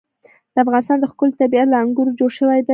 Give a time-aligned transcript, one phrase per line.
[0.53, 2.69] د افغانستان ښکلی طبیعت له انګورو جوړ شوی دی.